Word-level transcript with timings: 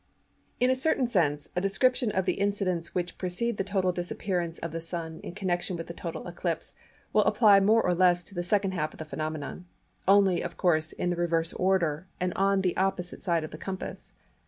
In 0.59 0.71
a 0.71 0.75
certain 0.75 1.05
sense, 1.05 1.47
a 1.55 1.61
description 1.61 2.11
of 2.11 2.25
the 2.25 2.33
incidents 2.41 2.95
which 2.95 3.19
precede 3.19 3.57
the 3.57 3.63
total 3.63 3.91
disappearance 3.91 4.57
of 4.57 4.71
the 4.71 4.81
Sun 4.81 5.19
in 5.19 5.35
connection 5.35 5.77
with 5.77 5.87
a 5.91 5.93
total 5.93 6.27
Eclipse 6.27 6.73
will 7.13 7.23
apply 7.25 7.59
more 7.59 7.83
or 7.83 7.93
less 7.93 8.23
to 8.23 8.33
the 8.33 8.41
second 8.41 8.71
half 8.71 8.93
of 8.95 8.97
the 8.97 9.05
phenomenon; 9.05 9.67
only, 10.07 10.41
of 10.41 10.57
course, 10.57 10.91
in 10.91 11.11
the 11.11 11.15
reverse 11.17 11.53
order 11.53 12.07
and 12.19 12.33
on 12.33 12.61
the 12.61 12.75
opposite 12.77 13.19
side 13.21 13.43
of 13.43 13.51
the 13.51 13.59
compass. 13.59 14.15